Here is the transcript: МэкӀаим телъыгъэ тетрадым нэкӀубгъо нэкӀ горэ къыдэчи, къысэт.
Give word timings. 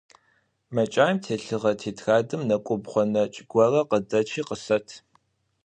МэкӀаим 0.73 1.17
телъыгъэ 1.23 1.71
тетрадым 1.79 2.41
нэкӀубгъо 2.49 3.01
нэкӀ 3.13 3.39
горэ 3.51 3.81
къыдэчи, 3.89 4.41
къысэт. 4.47 4.87